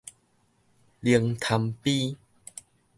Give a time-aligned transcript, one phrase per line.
[1.03, 2.17] 靈潭陂